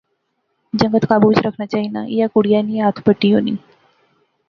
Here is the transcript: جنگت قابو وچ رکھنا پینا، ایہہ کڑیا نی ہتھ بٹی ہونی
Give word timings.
جنگت 0.79 1.03
قابو 1.09 1.27
وچ 1.29 1.39
رکھنا 1.45 1.65
پینا، 1.71 2.01
ایہہ 2.11 2.31
کڑیا 2.33 2.59
نی 2.67 2.75
ہتھ 2.83 2.99
بٹی 3.05 3.29
ہونی 3.33 3.55